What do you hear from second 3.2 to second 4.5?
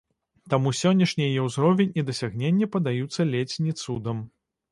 ледзь ні цудам.